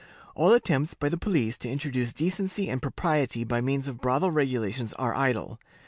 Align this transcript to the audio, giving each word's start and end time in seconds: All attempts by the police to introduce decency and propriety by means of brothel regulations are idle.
All 0.33 0.51
attempts 0.53 0.95
by 0.95 1.09
the 1.09 1.17
police 1.19 1.59
to 1.59 1.69
introduce 1.69 2.11
decency 2.11 2.71
and 2.71 2.81
propriety 2.81 3.43
by 3.43 3.61
means 3.61 3.87
of 3.87 4.01
brothel 4.01 4.31
regulations 4.31 4.93
are 4.93 5.13
idle. 5.13 5.59